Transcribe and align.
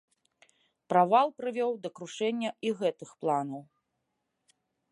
Правал 0.93 1.27
прывёў 1.41 1.71
да 1.83 1.89
крушэння 1.99 2.51
і 2.69 2.73
гэтых 2.81 3.09
планаў. 3.25 3.61